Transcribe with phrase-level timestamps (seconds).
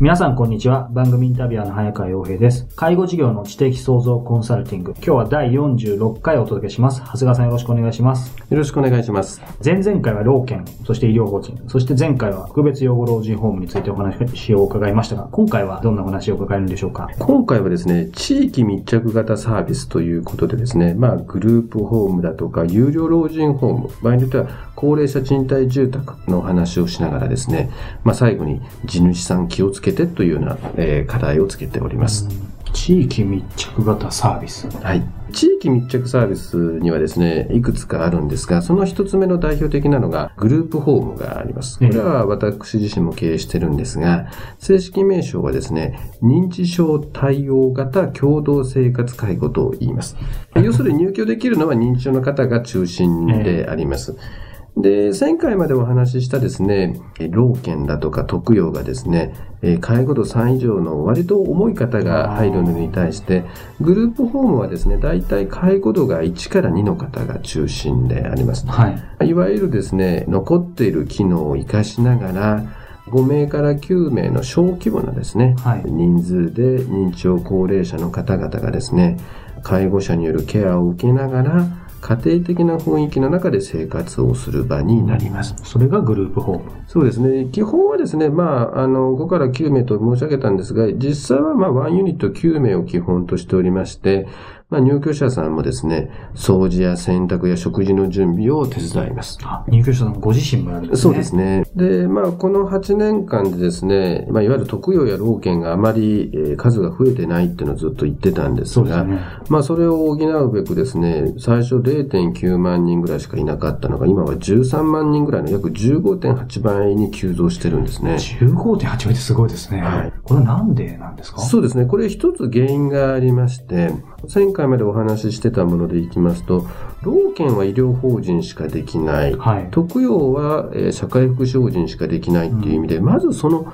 [0.00, 0.88] 皆さんこんにちは。
[0.92, 2.68] 番組インタビュアーの早川洋平です。
[2.76, 4.92] 介護事業の知的創造コンサルティング。
[4.98, 7.00] 今日は第46回お届けします。
[7.00, 8.32] 長谷川さんよろしくお願いします。
[8.48, 9.42] よろしくお願いします。
[9.64, 17.08] 前々回は老犬、そして医療法人、そして前回は特別養護老人ホームについてお話を伺いましたが、今回はどんなお話を伺えるんでしょうか？
[17.18, 27.68] 今回はですね、地域密着型サービスということでですね、まあグループホームだとか有料老人ホーム、場合によっては高齢者賃貸住宅の話をしながらですね、
[28.04, 32.28] まあ最後に地主さん気をつけてというような、えー、課題をつけております。
[32.72, 34.68] 地域密着型サービス。
[34.68, 35.02] はい。
[35.32, 41.78] 地域密着サービスにはですね、いくつかあるんですが、その一つ目の代表的なのがグループホームがあります。
[41.78, 44.28] これは私自身も経営してるんですが、
[44.58, 50.16] 正式名称はですね、認知症対応型共同生活介護と言います。
[50.56, 54.16] 要するに入居できるのは認知症の方が中心であります。
[54.16, 54.47] えー
[54.80, 59.34] で、前回までお話ししたですね、老犬だとか特養がですね、
[59.80, 63.44] 介護度3以上の割と重い方が入るのに対して、
[63.80, 68.66] グループホームはですね、大体介護度が1から2の方が中心であります。
[68.68, 69.28] はい。
[69.28, 72.62] いわゆるですね、残っている機能を活かしながら、
[73.08, 79.16] 5名から9名の小規模なですね、はい、人数で認知症高齢者の方々がですね、
[79.62, 85.54] 介護者によるケアを受けながら、家庭的な雰囲気の中で生活をする場になります。
[85.64, 87.46] それがグループホームそうですね。
[87.50, 94.26] 基本はですね、まあ、あの、5から9名と申し上げたんですが、実際はまあ、1ユニット9名を基本としておりまして、
[94.70, 99.38] まあ、入居者さんもですね、掃除や洗濯や食事の準備を手伝います。
[99.66, 101.02] 入居者さんご自身もやるんですね。
[101.04, 101.64] そうですね。
[101.74, 118.16] で、まあ、この8年間でですね、まあ、いわゆる特養や老犬があまり、えー、数が増えてないっていうのをずっと言ってたんですが、すね、まあ、それを補うべくですね、最初0.9万人ぐらいしかいなかったのが、今は13万人ぐらいの約15.8倍に急増してるんですね。
[118.16, 119.80] 15.8倍ってすごいですね。
[119.80, 120.12] はい。
[120.24, 121.40] これはなんでなんですか？
[121.40, 121.86] そうですね。
[121.86, 123.94] これ一つ原因がありまして、
[124.34, 126.66] 前回までお話ししてたものでいきますと、
[127.02, 133.72] 老犬は医療法人しかできない、はい、特養は、え社会福祉法人しかできないっていう意味で、うん、まずその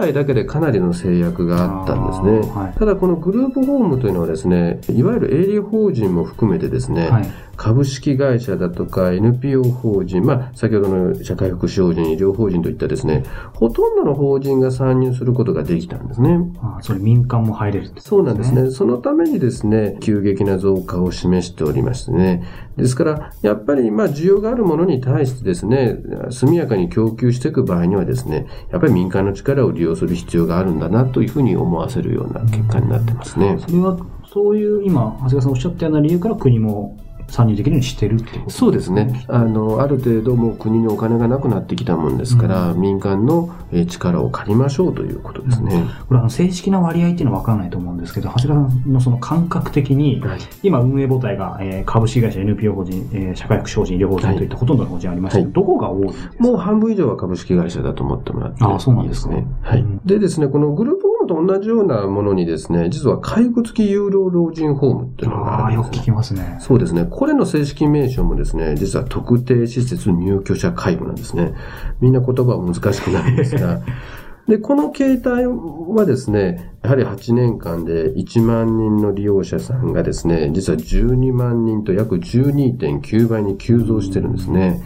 [0.00, 2.54] 運営母体だけでかなりの制約があったんですね。
[2.54, 16.38] はい、ただこのグループホームというのはですね、いわゆる営利法人も含めてですね、はい、株式会社だとか NPO 法人、まあ先ほどの社会福祉法人、医療法人といったですね、ほとんどの法人が参入することができたんですね。
[16.62, 18.70] あそれ民間も入れる、ね、そうなんですね。
[18.70, 22.44] そのためにですね、急激な増加を示しておりましてね。
[22.78, 25.98] ですから、やっぱりまあ需要があるものに対してですね、
[26.30, 33.56] 速やかに供給していく場合にはですね、やっぱり民間の力を利用する必要があるんだなというふうに思わせるような結果になってますね。
[33.58, 33.98] それは、
[34.32, 36.96] そういう今、長谷川さんおっしゃったような理由から国も
[37.30, 39.24] 参入できるようにしてるってことそうですね。
[39.28, 43.50] あの、ある程度もう国にお金がなくなってきたもんですから、うん、民間の
[43.88, 45.76] 力を借りましょうということですね。
[45.76, 56.34] うん、これあの、正式な割合っていうのは分からないと思うんですけど、長谷川さんのその感覚的に、はい、今運営母体が、えー、株式会社 NPO 法人、えー、社会福祉法人、医療法人といったほとんどの法人ありますけど、はい、どこが多いんですか？
[56.44, 58.74] もう半分以上は株式会社だと思ってもらっていいですね。
[58.76, 59.46] あ、そうなんですね。
[59.62, 59.84] はい。
[60.04, 66.56] でですね、このグループと同じようなものにですね、実は介護付き有料老人ホームっていうのがあるんです、ね、ああ、よく聞きますね。
[66.60, 67.06] そうですね。
[67.08, 71.54] これの正式名称もですね、実は特定施設入居者介護なんですね。
[72.00, 73.80] みんな言葉は難しくなるんですが、
[74.48, 84.82] で、この形態はですね、やはり8年間で1万人の利用者さんがですね、実は12万人と約12.9倍に急増してるんですね。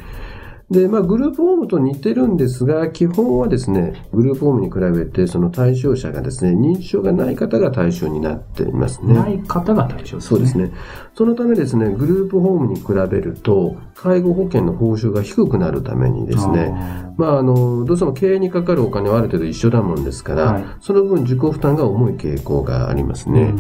[0.71, 9.15] で、まあ、グループホームと似てるんですが、基本はですね、グループホームに比べて、その対象者がですね、認知症がない方が対象になっていますね。
[9.15, 10.21] ない方が対象ですね。
[10.21, 10.73] そうですね。
[11.15, 16.75] そのためですね、グループホームに比べると、介護保険の報酬が低くなるためにですね、
[17.17, 23.55] まあ、あの、どうしても経営にかかるお金はある程度一緒だもんですから、はい、その分自己負担が重い傾向がありますね。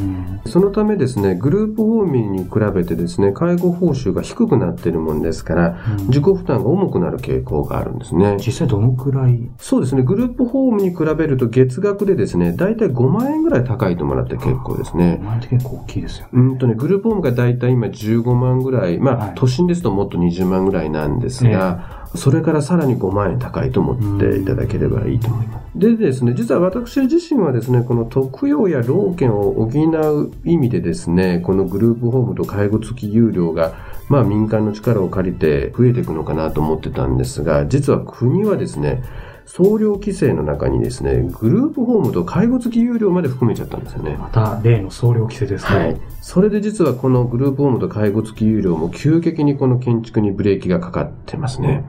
[0.46, 5.78] そのためですね、グループホームに比べてですね、介護報酬が低くなっているもんですから、
[6.08, 8.36] 自己負担が重くくなる傾向があるんですね。
[8.38, 9.50] 実際どのくらい？
[9.58, 10.02] そうですね。
[10.02, 15.24] グループホームに比べると月額でですね、だいたい5万円ぐらい高いともらって結構ですね5。
[15.24, 16.30] 万円って結構大きいですよね。
[16.32, 25.64] うんとね、グループホームがだいたい今15万ぐらい、まあ、はい都心ですともっと20万ぐらいなんですが、それからさらに5万円高いと思っていただければいいと思います。
[25.74, 33.74] でですね、実は私自身はですね、この特養や老犬を補う意味でですね、このグループホームと介護付き有料が、
[34.08, 39.02] まあ民間の力を借りて増えていくのかなと思ってたんですが、実は国はですね、
[39.46, 44.16] 総量規制の中にですね、グループホームと介護付き有料まで含めちゃったんですよね。
[44.18, 45.78] また例の総量規制ですね。
[45.78, 46.00] はい。
[46.20, 51.84] それで実はこのグループホームと介護付き有料も急激にこの建築にブレーキがかかってますね。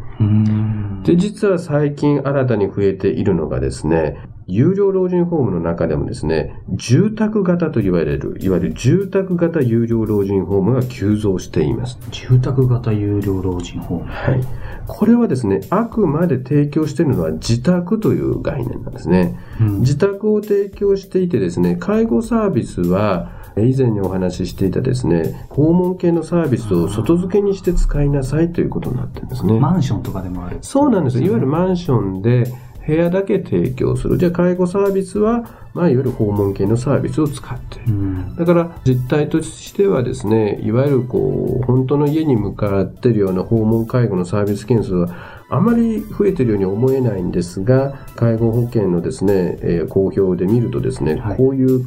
[1.04, 4.18] で、実は最近新たに増えているのがですね、
[4.48, 11.98] 有料老人ホームの中でもですね、住宅型と言われる、いわゆる住宅型有料老人ホームが急増しています。
[12.12, 14.12] 住宅型有料老人ホーム。
[14.12, 14.42] はい。
[14.86, 19.40] これはですね、あくまで提供しているのは自宅という概念なんですね。
[19.60, 29.60] うん自宅を提供していてですね、介護サービスは、以前にお話ししていたですね、訪問系のサービスを外付けにして使いなさいということになってるんですね。
[29.60, 30.58] マンションとかでもある。
[30.62, 31.20] そうなんです。
[31.20, 32.52] いわゆるマンションで
[32.86, 34.18] 部屋だけ提供する。
[34.18, 37.94] じゃあ介護サービスは、まあいわゆる訪問系のサービスを使っている。
[37.94, 38.36] うん。
[38.36, 45.10] だから実態としてはですね、いわゆるこう、本当の家に向かっているような訪問介護のサービス件数は
[45.50, 51.86] あまり増えているように思えないんですが、介護保険のですね、えー公表で見るとですね、はいこういう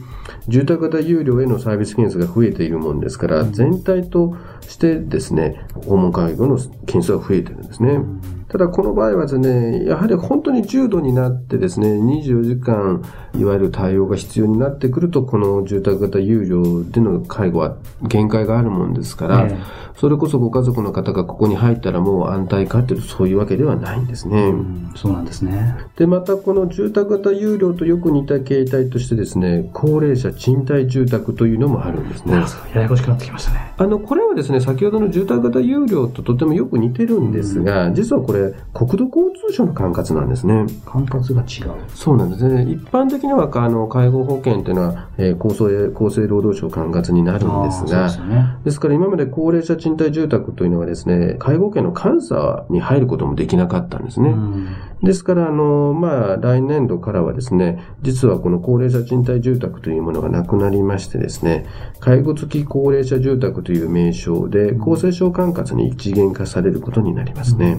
[0.49, 8.01] 住宅型有料へのサービス件数が増えているもんですから、全体としてですね、訪問介護の件数が増えてるんですね。
[8.49, 13.03] ただこの場合はですね、やはり本当に重度になってですね、24時間、
[13.39, 19.59] いわゆる対応が必要になってくると、この住宅型有料での介護は限界があるもんですから、え
[19.99, 24.41] それこそご家族の方がここに入ったらもう安泰かっていうとそういうわけではないんですね。
[24.41, 25.77] うんそうなんですね。
[25.97, 32.45] で、またこの住宅型有料とよく似た形態としてですね、高齢者賃貸住宅というのもあるんですね。
[32.75, 33.75] ややこしくなってきましたね。
[33.77, 38.38] あの、これはですね、先ほどの住宅型有料ととてもよく似てるんですが、実はこれ、
[38.75, 40.67] 国土交通省の管轄なんですね。
[40.85, 41.81] 管轄が違う。
[41.89, 42.63] そうなんですね。
[42.71, 48.57] 一般的には、あの、介護保険というのは、えー厚生、厚生労働省管轄になるんですがですよね。
[48.65, 54.31] ですから今まで高齢者賃貸住宅というのはですね、介護保険の監査に入ることもできなかったんですね。
[54.31, 54.69] うん
[55.03, 61.67] ですから、あの、まあ、来年度からはですね、実はこの高齢者賃貸住宅というものがなくなりましてですね、
[62.01, 67.79] 介護付き高齢者住宅という名称で、厚生省管轄に一元化されることになりますね。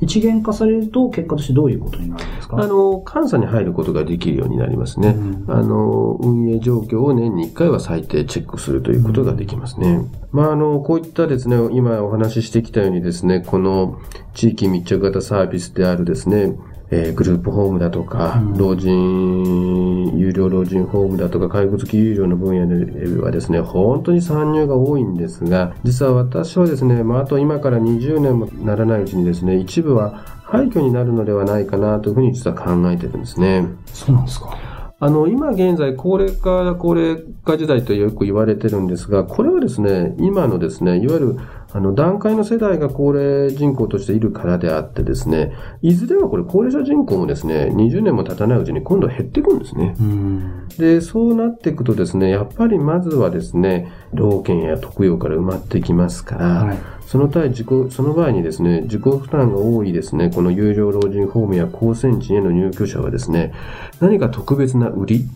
[0.00, 2.62] 一元化されると結果としてどういうことになるんですか？
[2.62, 5.08] あの、監査に入ることができるようになりますね。
[5.16, 10.00] うんあの、運営状況を年に1回は最低チェックするということができますね。
[10.34, 14.00] まあ、あの、こういったですね、今お話ししてきたようにですね、この
[14.34, 16.58] 地域密着型サービスであるですね、
[16.90, 33.68] えーグループホームだとか、うん老人、有料老人ホームだとか、介護付き有料の分野ではですね、本当に参入が多いんですが、実は私はですね、まあ、あと今から20年もならないうちにですね、一部は廃墟になるのではないかなというふうに実は考えてるんですね。
[33.86, 34.73] そうなんですか。
[35.04, 41.36] あの、今現在、高齢化、高齢化時代とよく言われてるんですが、これはですね、今のですね、いわゆる、
[41.74, 49.96] あの、段階の世代が高齢人口としているからであってですね、いずれはこれ高齢者人口もですね、20年も経たないうちに今度は減っていくんですね。
[49.98, 50.68] うん。
[50.78, 56.78] で、そうなっていくとですね、やっぱりまずはですね、老犬や特養から埋まってきますから、はい。
[57.08, 63.52] その対自己、その場合にですね、自己負担が多いですね、この有料老人ホームや高専地への入居者はですね、
[63.98, 65.28] 何か特別な売り、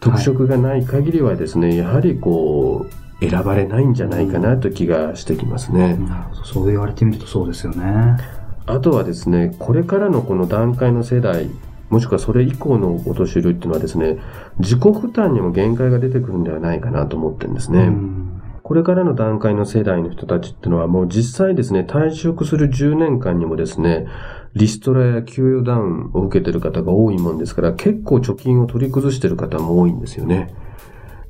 [0.00, 5.96] 特色がない限りはですね、やはりこう、選ばれないんじゃないかなという気がしてきますね。
[5.96, 6.44] なるほど。
[6.44, 8.16] そう言われてみるとそうですよね。
[8.66, 11.50] あとはですね、これからのこの段階の世代、
[11.90, 14.18] もしくはそれ以降のお年寄りっていうのはですね、
[14.58, 17.80] 自己負担にも限界が出てくるんではないかなと思ってるんですね。
[17.80, 24.06] うんこれからの段階の世代の人たちっていうのはもう実際ですね、退職する10年間にもですね、
[24.54, 30.54] リストラや給与ダウンを受けてる方が多いもんですから、結構貯金を取り崩してる方も多いんですよね。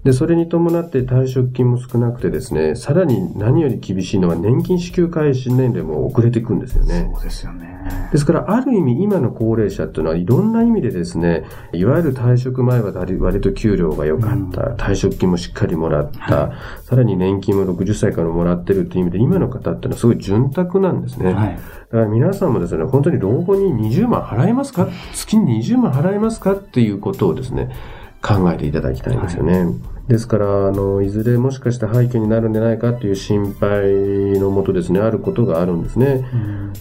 [0.04, 7.08] で、それに伴って退職金も少なくてですね、さらに何より厳しいのは年金支給開始年齢も遅れていくんですよね。
[7.14, 7.70] そうですよね。
[8.10, 21.32] ですから、ある意味、今の高齢者っていうのは、いろんな意味でですね、いわゆる退職前は割割と給料が良かった、退職金もしっかりもらった、さらに年金も60歳からもらってるっていう意味で、今の方っていうのはすごい潤沢なんですね。
[21.32, 21.54] はい。
[21.54, 24.88] だから皆さんもですね、本当に老後に20万払えますか？
[25.14, 26.54] 月に20万払えますか？
[26.54, 27.70] っていうことをですね、
[28.20, 29.66] 考えていただきたいんですよね。
[30.08, 36.24] ですから、あの、いずれもしかした廃墟になるんじゃないかという心配のもとですね、あることがあるんですね。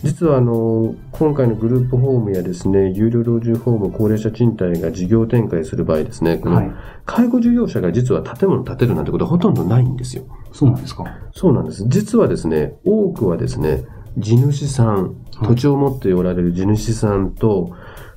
[0.04, 6.72] 実はあの、今回のグループホームやですね、有料老人ホーム、高齢者賃貸が事業展開する場合ですね、このはい。
[7.06, 10.24] 介護事業者が実は建物を建てるなんてことはほとんどないんですよ。
[10.52, 11.06] そうなんですか？
[11.34, 11.86] そうなんです。
[11.88, 13.84] 実はですね、多くはですね、
[14.18, 15.12] 地主さん、はい
[15.44, 17.72] 土地を持っておられる地主さんと、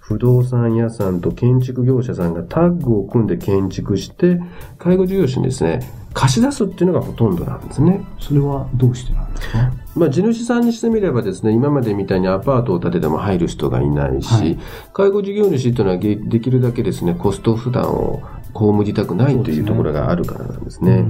[0.07, 4.39] 不動産屋さんと建築業者さんがタッグを組んで建築して、
[4.79, 5.81] 介護事業者にですね、
[6.13, 8.05] 貸し出すっていうのがほとんどなんですね。
[8.21, 9.73] それはどうしてなんですか？
[9.97, 14.59] まあ、地主さんにしてみればですね、今までみたいにアパートを建てても入る人がいないし、はい
[14.93, 18.23] 介護事業主というのはげできるだけですね、コスト負担を
[18.55, 21.05] 被りたくないというところがあるからなんですね。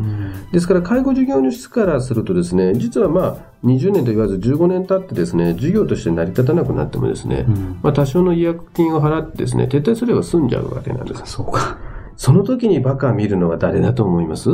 [0.53, 11.23] ですから、介護事業主からするとですね、実はまあ、20年と言わず15年経ってですね、事業として成り立たなくなってもですね、うんまあ、多少の違約金を払ってですね、撤退すれば済んじゃうわけなんです。
[11.27, 11.79] そうか。
[12.17, 14.51] その時にバカ見るのは誰だと思います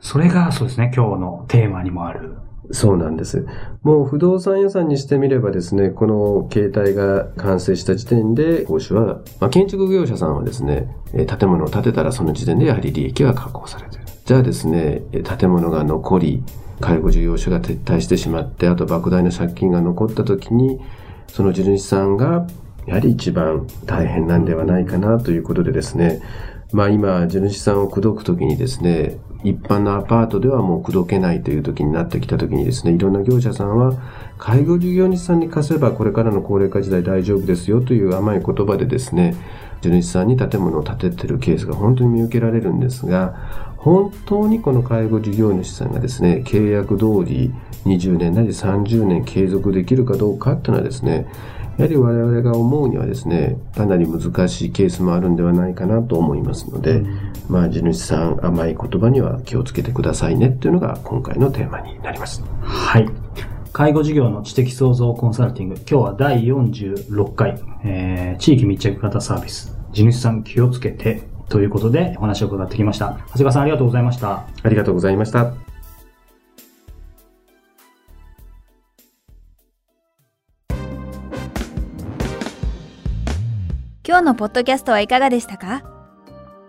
[0.00, 2.36] それがそうですね、今日のテーマにもある。
[2.72, 3.46] そうなんです。
[3.82, 14.04] もう不動産屋さんにしてみればですね、この携帯が完成した時点で、報酬は、まあ、建築業者さんはですね、建物を建てたらその時点でやはり利益が確保されてる。
[14.24, 15.02] じゃあですね、
[15.38, 16.44] 建物が残り、
[16.80, 20.80] 介護事業所が撤退してしまって、あと莫大な借金が残った時に、
[21.26, 22.46] その地主さんが、
[22.86, 26.22] やはり一番大変なんではないかなということでですね、
[26.72, 33.94] まあ今、地主さんを口説くときにですね、一般のアパートではもう口説けないという時になってきた時にですね、いろんな業者さんは、
[34.38, 39.34] 介護事業主さんに貸せばこれからの高齢化時代大丈夫ですよという甘い言葉でですね、
[39.80, 47.52] 地主さんに建物を建ててるケースが本当に見受けられるんですが、本当にこの介護事業主さんがですね、契約通り
[47.86, 51.26] 20年なり30年継続できるかどうかっていうのはですね、
[51.80, 57.02] やはり我々が思うにはですね、かなり難しいケースもあるんではないかなと思いますので、
[57.48, 62.42] まあ地主さん甘い言葉には気をつけてくださいねっていうのが今回のテーマになります。
[62.60, 63.08] はい。
[63.72, 65.74] 介護事業の知的創造コンサルティング。
[65.76, 69.76] 今日は第46回、えー、地域密着型サービス。
[69.92, 73.18] 地主さん気をつけてということでお話を伺ってきました。
[73.28, 74.46] 長谷川さんありがとうございました。
[74.62, 75.69] ありがとうございました。
[84.20, 85.82] 今日のポッドキャストはいかがでしたか？